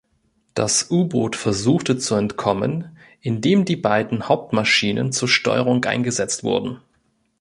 [0.55, 6.79] Das U-Boot versuchte zu entkommen, indem die beiden Hauptmaschinen zur Steuerung eingesetzt wurden.